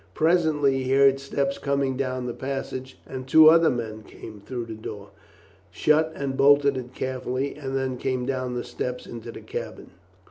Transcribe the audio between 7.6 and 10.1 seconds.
then came down the steps into the cabin.